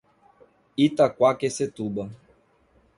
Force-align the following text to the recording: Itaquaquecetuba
Itaquaquecetuba 0.85 2.03